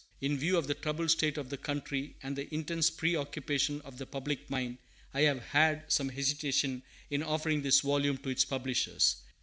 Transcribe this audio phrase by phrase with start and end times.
[0.19, 4.07] In view of the troubled state of the country and the intense preoccupation of the
[4.07, 4.79] public mind,
[5.13, 6.81] I have had some hesitation
[7.11, 9.17] in offering this volume to its publishers.